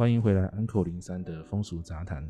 [0.00, 2.26] 欢迎回来，Uncle 零三的风俗杂谈。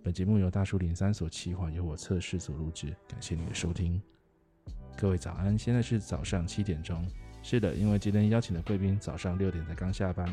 [0.00, 2.94] 本节目由大叔零三所企划，由我测试所录制。
[3.08, 4.00] 感谢你的收听。
[4.96, 7.04] 各位早安，现在是早上七点钟。
[7.42, 10.32] 是的，因为今天邀请的贵宾早上六点才刚下班，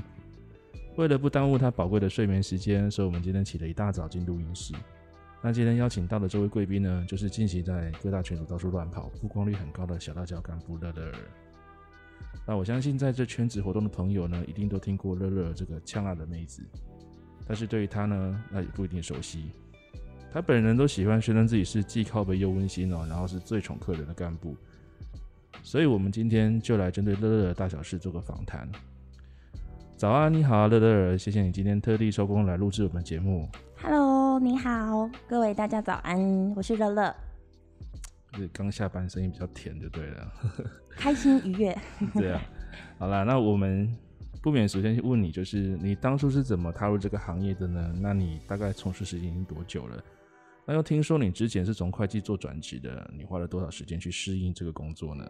[0.98, 4.76] 为了不耽误他宝贵的睡眠时间，所以我们今天起了一大早进录音室。
[5.42, 11.12] 那今天邀请到的这位贵宾呢，就是近期在各大群组到处乱跑、曝光率很高的小辣椒干部乐乐。
[12.46, 16.62] 那我相信在这圈子活动的朋友呢，一定都听过乐乐这个呛辣的妹子，
[17.46, 19.52] 但是对于她呢，那也不一定熟悉。
[20.32, 24.56] 她本人都喜欢宣称自己是既靠北又温馨哦，然后是最宠客人的干部。
[25.64, 28.70] 所以，我们今天就来针对乐乐的大小事做个访谈。
[29.98, 33.50] 早安，你好，乐乐，谢谢你今天特地收工来录制我们节目。
[33.82, 37.14] Hello，你好，各位大家早安，我是乐乐。
[38.34, 40.32] 是刚下班，声音比较甜就对了，
[40.96, 41.78] 开心愉悦。
[42.14, 42.42] 对啊，
[43.00, 43.92] 好啦，那我们
[44.42, 47.94] 不免首先问你，就是你当初是怎么踏入这个行业的呢？
[48.00, 50.04] 那你大概从事时间已经多久了？
[50.66, 55.30] 那又听说你之前是从会计做转职的，你花了多少时间去适应这个工作呢？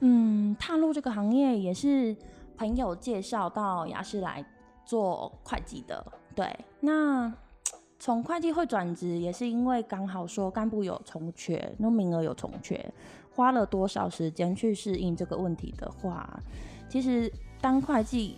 [0.00, 2.16] 嗯，踏入这个行业也是
[2.56, 4.44] 朋友介绍到雅士来
[4.84, 6.12] 做会计的。
[6.34, 7.32] 对，那。
[7.98, 12.92] 从会计会转职也是因为刚好说干部有重缺，那名额有重缺，
[13.34, 16.38] 花了多少时间去适应这个问题的话，
[16.88, 18.36] 其实当会计，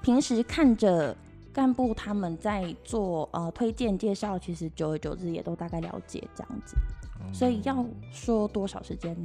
[0.00, 1.14] 平时看着
[1.52, 6.76] 干部他们在做呃推荐介绍，其实久而久之也都大概了解这样子，
[7.32, 9.16] 所以要说多少时间，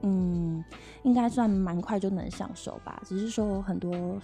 [0.00, 0.64] 嗯，
[1.02, 4.18] 应该算蛮快就能上手吧，只是说很多。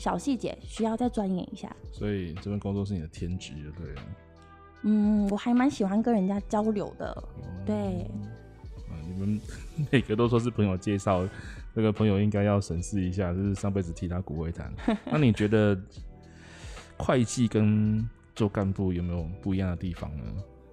[0.00, 4.02] 小细节需要再钻研一下，所以这份工作是你的天职，就对了。
[4.84, 7.10] 嗯，我还蛮喜欢跟人家交流的。
[7.10, 7.28] 哦、
[7.66, 7.76] 对、
[8.88, 9.38] 啊，你们
[9.92, 11.28] 每个都说是朋友介绍，
[11.74, 14.72] 这个朋友应该要审视一下，就是上辈子替他骨灰坛。
[15.12, 15.78] 那你觉得
[16.96, 20.24] 会计跟做干部有没有不一样的地方呢？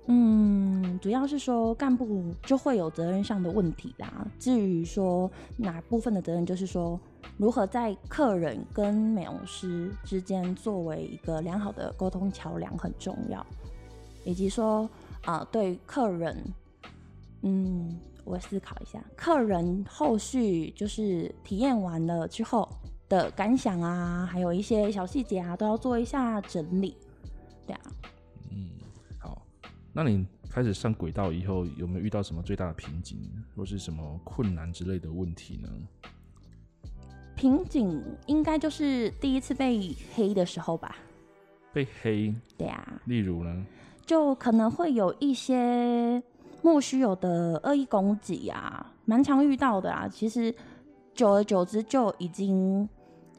[0.08, 4.26] 嗯，主要是说干部就会有责任上的问题啦。
[4.40, 7.00] 至于说哪部分的责任，就是说。
[7.36, 13.46] 如何在客人跟美容师之间作为一个良好的沟通桥梁很重要，
[14.24, 14.90] 以及说
[15.24, 16.36] 啊、对客人，
[17.42, 22.68] 嗯，我思考一下，客人后续就是体验完了之后
[23.08, 26.96] 的感想啊，还有一些小细节啊，都要做一下整理，
[29.98, 33.18] 那你开始上轨道以后，有没有遇到什么最大的瓶颈，
[33.56, 35.68] 或是什么困难之类的问题呢？
[37.36, 40.96] 瓶颈应该就是第一次被黑的时候吧。
[41.74, 42.32] 被黑？
[42.56, 43.02] 对啊。
[43.06, 43.66] 例如呢？
[44.06, 46.22] 就可能会有一些
[46.62, 50.08] 莫须有的恶意攻击啊，蛮常遇到的啊。
[50.08, 50.54] 其实
[51.16, 52.88] 久而久之就已经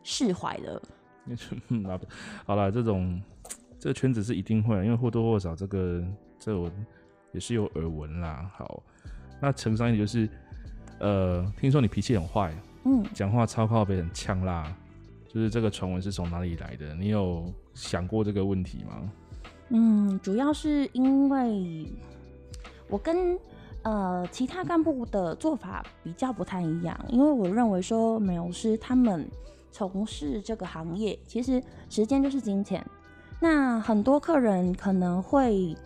[0.02, 0.82] 释怀了。
[2.44, 3.22] 好了，这种
[3.78, 6.04] 这个圈子是一定会，因为或多或少这个
[6.38, 6.70] 这我
[7.32, 8.50] 也是有耳闻啦。
[8.54, 8.82] 好，
[9.40, 10.28] 那承上一点就是，
[11.00, 12.54] 呃，听说你脾气很坏。
[12.84, 14.74] 嗯，讲话超靠北，很呛辣，
[15.28, 16.94] 就是这个传闻是从哪里来的？
[16.94, 19.12] 你有想过这个问题吗？
[19.70, 21.86] 嗯，主要是因为
[22.88, 23.38] 我跟
[23.82, 29.28] 呃其他干部的做法比较不太一样，因为我认为说美容师他们
[29.70, 32.82] 从事这个行业，其实时间就是金钱。
[33.40, 35.76] 那很多客人可能会，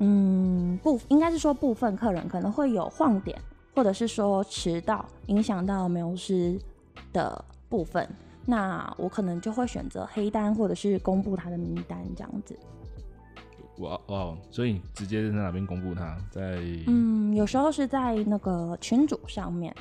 [0.00, 3.40] 嗯，不应该是说部分客人可能会有晃点。
[3.72, 6.60] 或者是说迟到影响到美容师
[7.12, 8.06] 的部分，
[8.44, 12.58] 那我可能就会选择黑单，或者是公布他的名单这样子。
[13.78, 16.18] 哇哦，所以直接在哪边公布他？
[16.32, 19.74] 在嗯，有时候是在那个群组上面。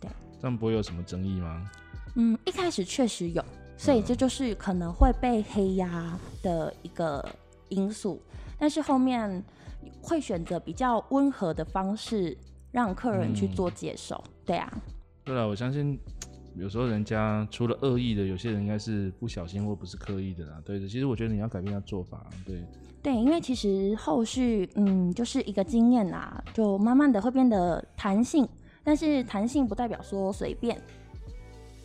[0.00, 0.10] 对，
[0.40, 1.70] 这样不会有什么争议吗？
[2.14, 3.44] 嗯，一开始确实有，
[3.76, 7.24] 所以这就是可能会被黑压的一个
[7.68, 8.20] 因素，
[8.60, 9.42] 但是后面
[10.00, 12.38] 会选择比较温和的方式。
[12.72, 14.82] 让客人去做接受，嗯、对啊，
[15.24, 15.98] 对啊，我相信
[16.54, 20.62] 有时候人家除了恶意的，有些人应该是不小心或不是刻意的啦。
[20.64, 22.62] 对的，其实我觉得你要改变他做法，对。
[23.02, 28.48] 对，因为其实后续嗯就是一个经验啦，就慢慢的会变得弹性，
[28.84, 30.80] 但是弹性不代表说随便。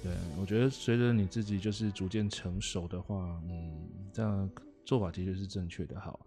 [0.03, 4.47] 对，我觉得随着你自己就是逐渐成熟的话，嗯，这样
[4.85, 5.99] 做法的确是正确的。
[5.99, 6.19] 好，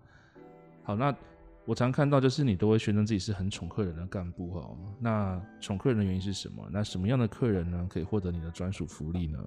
[0.88, 1.14] 好，那。
[1.66, 4.70] 我常看到，就是你都会宣称自己是很宠客人的干部哈。
[4.98, 6.66] 那宠客人的原因是什么？
[6.72, 9.38] 那什么样的客人呢，可以获得你的专属福利呢？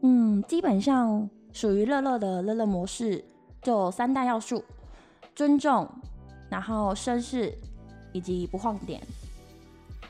[0.00, 3.22] 嗯，基本上属于乐乐的乐乐模式，
[3.60, 4.64] 就三大要素：
[5.34, 5.86] 尊重，
[6.48, 7.52] 然后绅士，
[8.14, 9.02] 以及不晃点。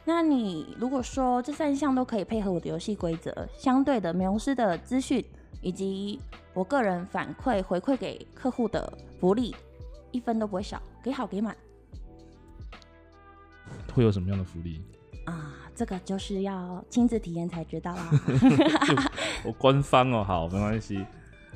[0.05, 5.25] 那你如果说这三项都可以配合我的游戏规则，相对的美容师的资讯
[5.61, 6.21] 以及
[6.55, 9.53] 我个人反馈回馈给客户的福利，
[10.17, 11.55] 一分都不会少，给好给满。
[13.93, 14.81] 会有什么样的福利
[15.27, 15.55] 啊？
[15.75, 18.11] 这个就是要亲自体验才知道啦。
[19.45, 21.05] 我官方哦，好，没关系。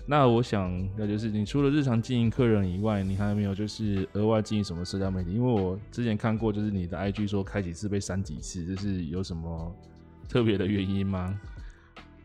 [0.06, 5.32] 那我想，那就是你除了日常经营客人以外，你还有没有就是额外经营什么社交媒体？
[5.32, 9.74] 因为我之前看过，就是你的 IG 说开几次被删几次，这是有什么
[10.28, 11.38] 特别的原因吗？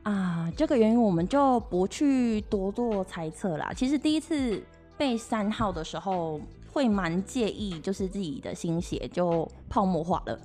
[0.04, 3.72] 啊，这个原因我们就不去多做猜测啦。
[3.76, 4.62] 其实第一次
[4.98, 6.40] 被删号的时候，
[6.72, 10.40] 会蛮介意，就是自己的心血就泡沫化了。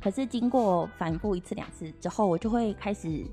[0.00, 3.24] 可是经过反复一次两次之后，我就会开始。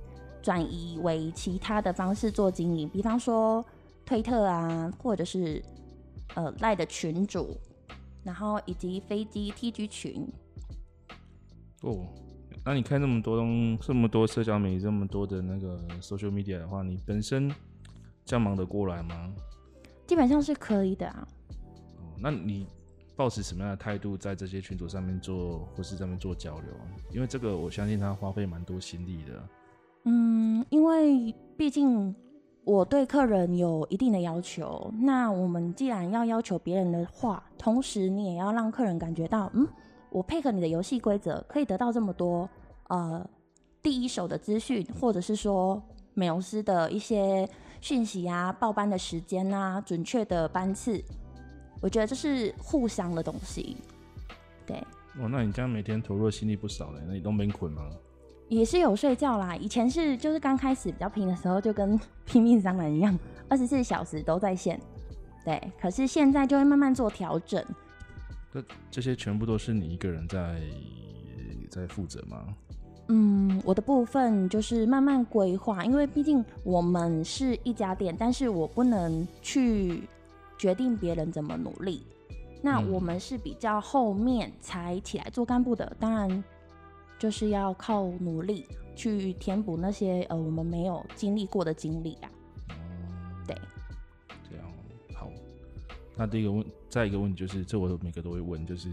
[0.44, 3.64] 转移为其他的方式做经营，比方说
[4.06, 5.64] 推特啊，或者是
[6.36, 7.56] 呃赖的群主，
[8.26, 10.28] 然后以及飞机 TG 群。
[11.84, 12.06] 哦，
[12.66, 17.50] 那你看那么多东，这么多社交媒体，这么多的那个 social media 的话，你本身
[18.26, 19.34] 这样忙得过来吗？
[20.06, 21.28] 基本上是可以的啊。
[21.98, 22.68] 哦，那你
[23.16, 26.74] 抱持什么样的态度在这些群组上面做，或是上面做交流？
[27.12, 29.44] 因为这个我相信他花费蛮多心力的。
[30.06, 32.14] 嗯，因为毕竟
[32.66, 39.68] 我对客人有一定的要求，那我们既然要要求别人的话，同时你也要让客人感觉到，嗯，
[40.10, 42.50] 我配合你的游戏规则，可以得到这么多
[42.90, 43.26] 呃
[43.82, 45.82] 第一手的资讯，或者是说
[46.14, 47.48] 美容师的一些
[47.84, 51.04] 讯息啊、报班的时间啊、准确的班次，
[51.82, 53.76] 我觉得这是互相的东西。
[54.66, 54.78] 对，
[55.20, 57.84] 哦，那你这样每天投入心力不少嘞，那你都没困吗？
[58.48, 63.20] 也是有睡觉啦，以前是就是刚开始比较拼的时候，就跟 拼命商人一样，
[63.50, 64.80] 二十四小时都在线。
[65.44, 67.62] 对，可是现在就会慢慢做调整。
[68.54, 70.62] 这这些全部都是你一个人在
[71.70, 72.56] 在负责吗？
[73.08, 80.04] 嗯，我的部分就是慢慢规划，因为毕竟我们是一家店，但是我不能去
[80.58, 82.04] 决定别人怎么努力。
[82.62, 86.44] 那我们是比较后面才起来做干部的，当然。
[87.20, 88.66] 就是要靠努力
[88.98, 92.30] 去填补那些呃我们没有经历过的经历啊。
[92.70, 92.76] 嗯，
[93.48, 93.56] 对，
[94.50, 94.66] 这样
[95.14, 95.30] 好。
[96.18, 98.90] 那第一个问，再一个问题就是，这我每个都会问，就是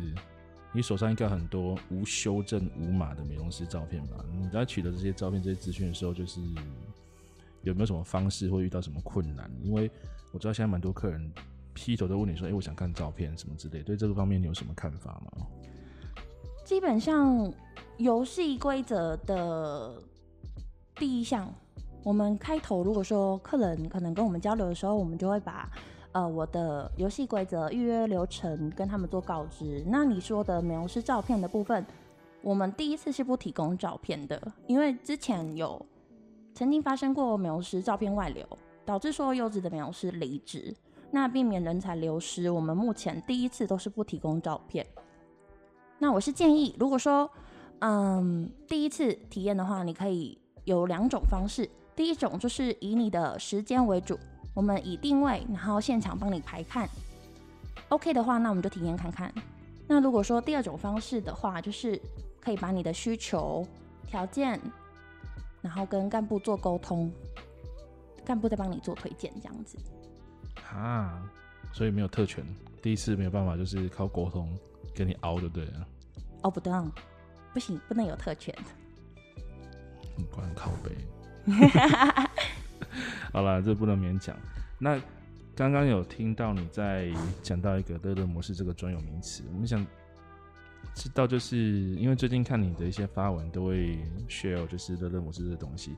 [0.73, 4.25] 你手上应该很多无修正无码的美容师照片吧？
[4.33, 6.41] 你在取得这些照片、这些资讯的时候，就是
[7.63, 9.51] 有没有什么方式会遇到什么困难？
[9.63, 9.91] 因为
[10.33, 11.33] 我知道现在蛮多客人
[11.75, 15.47] 劈头都问你说：“哎、我想看照片什么之类。”对这个方面你有什么看法吗？
[16.65, 17.53] 基本上。
[17.97, 20.03] 游戏规则的
[20.95, 21.53] 第一项，
[22.03, 25.71] 我们开头如果说客人可能跟我们交流的时候，我们就会把
[26.13, 29.83] 呃我的游戏规则、预约流程跟他们做告知。
[29.87, 31.85] 那你说的美容师照片的部分，
[32.43, 35.85] 我们第一次是不提供照片的，因为之前有
[36.55, 38.47] 曾经发生过美容师照片外流，
[38.85, 40.75] 导致说优质的美容师离职。
[41.13, 44.87] 那避免人才流失，我们目前第一次都是不提供照片。
[45.99, 47.29] 那我是建议，如果说
[47.81, 51.69] 嗯，第一次体验的话，你可以有两种方式。
[51.97, 54.19] 第一种就是以你的时间为主，
[54.55, 56.89] 我们以定位，然后现场帮你排看。
[57.89, 59.33] OK 的话，那我们就体验看看。
[59.89, 62.01] 那如果说第二种方式的话，就是
[62.41, 63.67] 可以把你的需求
[64.07, 64.61] 条件，
[65.61, 67.13] 然后跟干部做沟通，
[68.25, 69.79] 干部再帮你做推荐，这样子。
[70.73, 71.23] 啊，
[71.73, 72.45] 所以没有特权，
[72.81, 74.57] 第一次没有办法，就是靠沟通
[74.95, 75.87] 跟你熬就对了。
[76.43, 76.91] 熬不动。
[77.53, 78.55] 不行，不能有特权。
[80.31, 80.93] 不能靠北。
[83.33, 84.37] 好了，这不能勉强。
[84.79, 85.01] 那
[85.55, 89.87] 刚刚有听到你在讲到一个乐乐模式这个专有名词，我们想
[90.95, 91.59] 知道，就是
[91.97, 95.97] 因为最近看你的一些发文都会 share，就是乐乐模式这东西。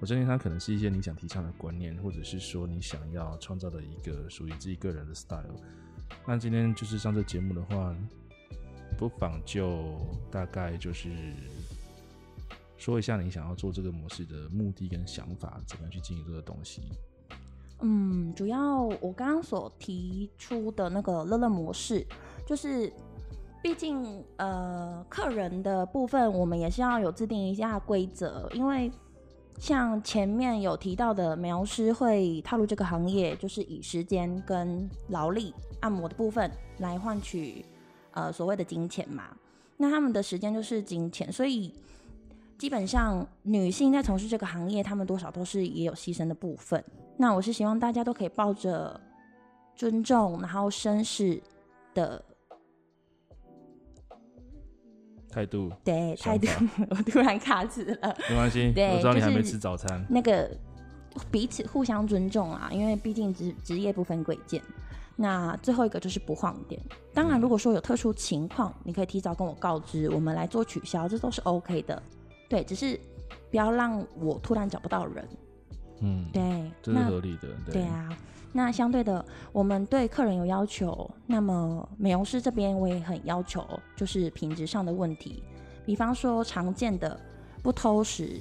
[0.00, 5.54] 我相信它可能是一些你想提倡的观念，或者是说你想要创造的一个属于自己个人的 style。
[6.26, 7.94] 那今天就是上这节目的话。
[8.96, 9.98] 不妨就
[10.30, 11.08] 大概就是
[12.76, 16.82] 说一下你想要做这个模式的目的跟想法，怎么样去经营这个东西？
[17.80, 22.06] 嗯，主要我刚刚所提出的那个乐乐模式，
[22.46, 22.92] 就是
[23.62, 28.90] 毕竟呃客人的部分，我们也是要有制定一下规则，因为
[29.58, 37.64] 像前面有提到的，美容师会踏入这个行业，就是以时间跟劳力按摩的部分来换取。
[38.16, 39.36] 呃，所谓的金钱嘛，
[39.76, 41.74] 那他们的时间就是金钱，所以
[42.58, 46.82] 基本上女性在从事这个行业，她们多少都是也有牺牲的部分。
[47.16, 49.00] 那我是希望大家都可以抱着
[49.74, 51.42] 尊重，然后绅士
[51.92, 52.22] 的
[55.28, 56.46] 态度，对态度，
[56.90, 59.88] 我突然卡词了，没关系，对，我知道你还没吃早餐。
[60.00, 60.50] 就是、那个
[61.30, 64.62] 彼此互相尊重啊，因为毕竟职职业不分贵贱。
[65.16, 66.80] 那最后一个就是不晃点。
[67.12, 72.02] 当然，如果说有特殊情况，你可以提早跟我告知，我们来做取消，这都是 OK 的。
[72.48, 72.98] 对，只是
[73.50, 75.28] 不要让我突然找不到人。
[76.00, 77.48] 嗯，对，这是合理的。
[77.64, 78.16] 对，对啊。
[78.52, 85.42] 那相对的，我们对客人有要求，那么美容师这边我也很要求，就是品质上的问题，
[85.84, 87.18] 比方说常见的
[87.62, 88.40] 不偷食，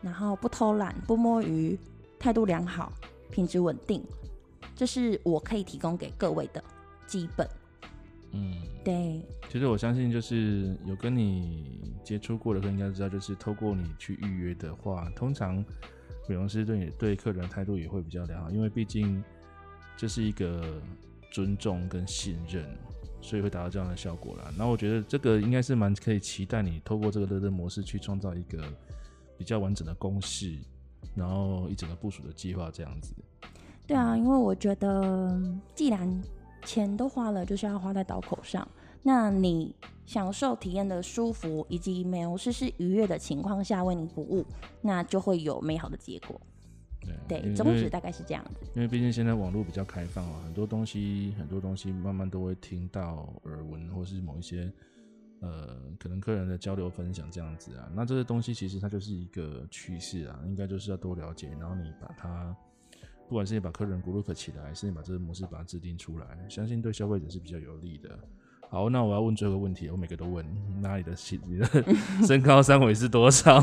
[0.00, 1.78] 然后不偷懒、不摸鱼，
[2.18, 2.92] 态度良好、
[3.30, 4.02] 品质稳定，
[4.74, 6.62] 这是我可以提供给各位的
[7.06, 7.48] 基本。
[8.36, 8.52] 嗯，
[8.84, 9.20] 对。
[9.48, 15.64] 其实我相信，就是有跟你接触过的客人应该知道，就是透过你去预约的话，通常。
[16.28, 19.22] 美容师对你对客人的态度也会比较良好，因为毕竟
[19.96, 20.82] 这是一个
[21.30, 22.66] 尊重跟信任，
[23.20, 24.52] 所以会达到这样的效果啦。
[24.58, 28.60] 那我觉得这个应该是蛮可以期待你透过这个乐乐模式去创造一个
[29.38, 30.58] 比较完整的公式，
[31.14, 33.14] 然后一整个部署的计划这样子。
[33.86, 35.40] 对啊，因为我觉得
[35.76, 36.20] 既然
[36.64, 38.66] 钱都花了，就是要花在刀口上。
[39.02, 44.44] 那你享受体验的舒服，以及美容师是愉悦的情况下为你服务，
[44.80, 46.40] 那就会有美好的结果。
[47.28, 48.66] 对，对，宗旨大概是这样子。
[48.74, 54.72] 因为毕竟现在网络比较开放啊，很多东西很多东西慢慢都会听到耳闻，或是某一些
[55.38, 57.88] 呃可能客人的交流分享这样子啊。
[57.94, 62.56] 那这些东西其实它就是一个趋势啊，应该就是要多了解，然后你把它，
[63.28, 68.10] 不管是你把客人 group 起来，还是你把这个模式把它制定出来，相信对消费者是比较有利的。
[68.68, 70.44] 好，那我要问最后一个问题，我每个都问。
[70.80, 71.14] 那你的
[71.46, 71.66] 你的
[72.26, 73.58] 身高三围是多少？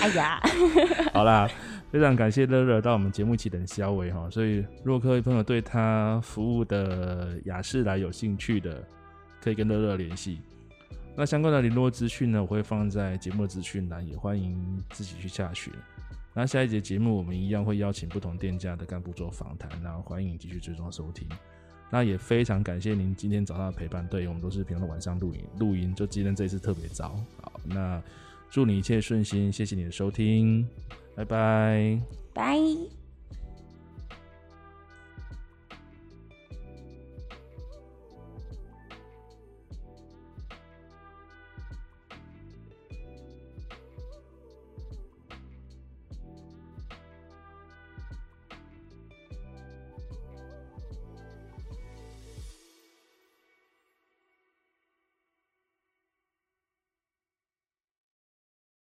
[0.00, 0.40] 哎呀，
[1.12, 1.50] 好啦，
[1.90, 4.30] 非常感谢乐乐到我们节目一起等肖维哈。
[4.30, 8.82] 所以，如果各位朋友对他服务的雅士来有兴趣的，
[9.40, 10.40] 可以跟乐乐联系。
[11.16, 15.72] 那相关的联络资讯呢，我会放在节目的资讯栏，也欢迎自己去下询。
[16.34, 21.28] 那下一节节目，我们一样会邀请不同店家的干部做访谈，然后欢迎继续追踪收听。
[21.90, 27.16] 那也非常感谢您今天早上的陪伴，对，我们都是平常的晚上录影录音，就今天这一次特别早。
[27.40, 28.02] 好，那
[28.50, 30.66] 祝你一切顺心，谢谢你的收听，
[31.14, 32.00] 拜拜，
[32.32, 33.03] 拜。